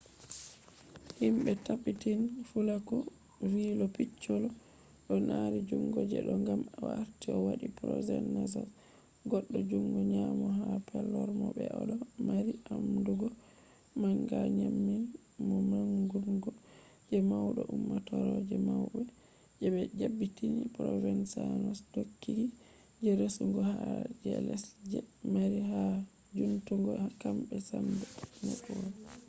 [1.19, 2.95] himbe tabbitan fulaku
[3.51, 4.47] vi lo piccolo
[5.07, 8.53] do mari jungo je do gam o arti o wadi provenzano’s
[9.31, 11.95] goddo jungo nyamo ha palermo be odo
[12.27, 13.27] mari amdugo
[14.01, 15.01] manga nyamin
[15.47, 16.51] mo mangungo
[17.09, 19.01] je maudo ummatore je maube
[19.59, 20.45] je be dabbiti
[20.75, 22.35] provenzano’s dokoki
[23.03, 24.99] je resugo har je less je
[25.33, 25.81] mari ha
[26.35, 26.91] jutungo
[27.21, 28.05] kambe sambe
[28.43, 29.05] network